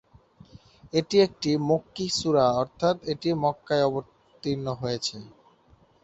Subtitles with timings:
[0.93, 5.15] এটি একটি মক্কী সূরা অর্থ্যাৎ এটি মক্কায় অবতীর্ণ হয়েছে।